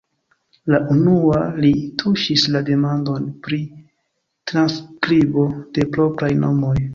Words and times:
La 0.75 0.77
unua 0.93 1.41
li 1.65 1.69
tuŝis 2.01 2.45
la 2.55 2.61
demandon 2.69 3.27
"Pri 3.49 3.61
transskribo 4.53 5.45
de 5.79 5.87
propraj 5.99 6.33
nomoj". 6.47 6.75